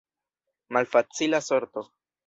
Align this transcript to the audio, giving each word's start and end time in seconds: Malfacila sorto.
Malfacila 0.69 1.39
sorto. 1.41 1.91